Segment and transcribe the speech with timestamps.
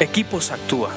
[0.00, 0.90] Equipos Actúa.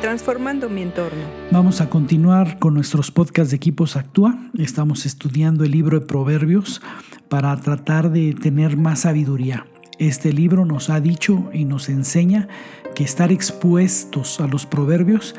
[0.00, 1.20] Transformando mi entorno.
[1.50, 4.38] Vamos a continuar con nuestros podcasts de Equipos Actúa.
[4.56, 6.80] Estamos estudiando el libro de Proverbios
[7.28, 9.66] para tratar de tener más sabiduría.
[9.98, 12.48] Este libro nos ha dicho y nos enseña
[12.94, 15.34] que estar expuestos a los proverbios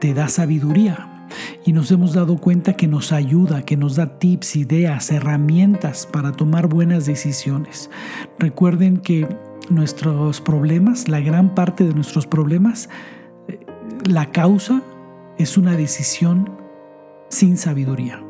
[0.00, 1.28] te da sabiduría,
[1.66, 6.32] y nos hemos dado cuenta que nos ayuda, que nos da tips, ideas, herramientas para
[6.32, 7.90] tomar buenas decisiones.
[8.38, 9.28] Recuerden que
[9.70, 12.88] nuestros problemas, la gran parte de nuestros problemas,
[13.48, 13.60] eh,
[14.04, 14.82] la causa
[15.38, 16.50] es una decisión
[17.28, 18.22] sin sabiduría.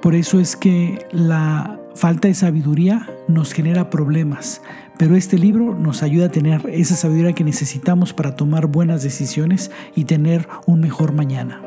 [0.00, 4.62] Por eso es que la falta de sabiduría nos genera problemas,
[4.98, 9.70] pero este libro nos ayuda a tener esa sabiduría que necesitamos para tomar buenas decisiones
[9.94, 11.62] y tener un mejor mañana.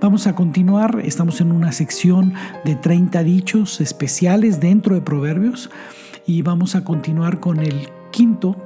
[0.00, 2.34] Vamos a continuar, estamos en una sección
[2.64, 5.70] de 30 dichos especiales dentro de Proverbios
[6.26, 8.56] y vamos a continuar con el quinto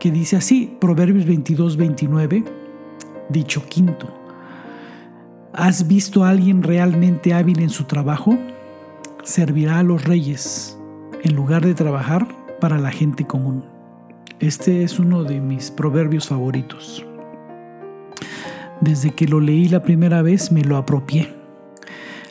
[0.00, 2.44] que dice así, Proverbios 22, 29,
[3.28, 4.08] dicho quinto.
[5.52, 8.38] ¿Has visto a alguien realmente hábil en su trabajo?
[9.24, 10.78] Servirá a los reyes
[11.22, 12.28] en lugar de trabajar
[12.60, 13.64] para la gente común.
[14.40, 17.04] Este es uno de mis proverbios favoritos.
[18.80, 21.28] Desde que lo leí la primera vez me lo apropié.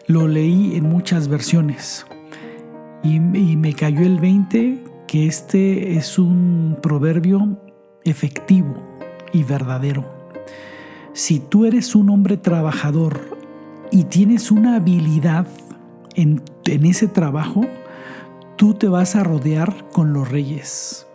[0.08, 2.08] Lo leí en muchas versiones
[3.04, 7.60] y, me cayó el 20 que este es un proverbio
[8.04, 8.76] efectivo
[9.34, 10.06] y verdadero.
[11.14, 13.20] Si tú eres un hombre trabajador
[13.92, 15.48] y tienes una habilidad
[16.16, 17.66] en, en ese trabajo,
[18.56, 21.08] tú te vas a rodear con los reyes.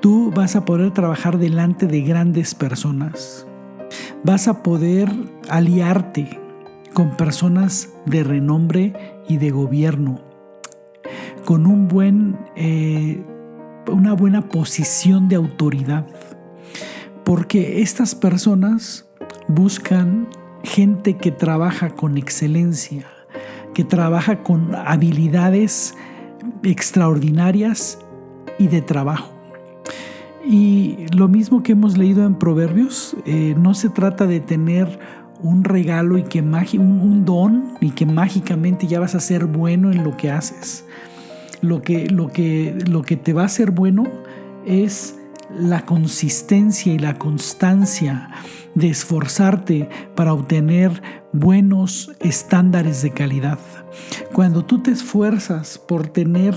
[0.00, 3.46] Tú vas a poder trabajar delante de grandes personas
[4.24, 5.10] vas a poder
[5.48, 6.40] aliarte
[6.92, 8.92] con personas de renombre
[9.28, 10.20] y de gobierno,
[11.44, 13.24] con un buen, eh,
[13.90, 16.06] una buena posición de autoridad,
[17.24, 19.08] porque estas personas
[19.48, 20.28] buscan
[20.62, 23.06] gente que trabaja con excelencia,
[23.74, 25.94] que trabaja con habilidades
[26.62, 27.98] extraordinarias
[28.58, 29.32] y de trabajo.
[30.44, 34.98] Y lo mismo que hemos leído en Proverbios, eh, no se trata de tener
[35.40, 39.90] un regalo y que un, un, don y que mágicamente ya vas a ser bueno
[39.90, 40.84] en lo que haces.
[41.62, 44.04] Lo que, lo que, lo que te va a hacer bueno
[44.66, 45.16] es
[45.58, 48.30] la consistencia y la constancia
[48.74, 51.02] de esforzarte para obtener
[51.32, 53.58] buenos estándares de calidad.
[54.32, 56.54] Cuando tú te esfuerzas por tener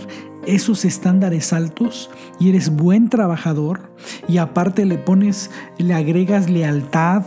[0.48, 3.92] esos estándares altos y eres buen trabajador
[4.28, 7.24] y aparte le pones, le agregas lealtad,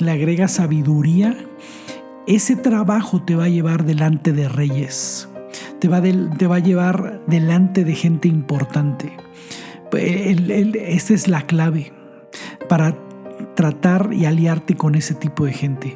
[0.00, 1.36] le agregas sabiduría,
[2.26, 5.28] ese trabajo te va a llevar delante de reyes,
[5.80, 5.98] te va,
[6.56, 9.16] a llevar delante de gente importante.
[9.92, 11.92] esta es la clave
[12.68, 12.96] para
[13.54, 15.94] tratar y aliarte con ese tipo de gente.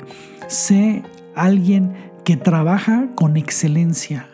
[0.49, 1.03] Sé
[1.35, 1.95] alguien
[2.25, 4.29] que trabaja con excelencia,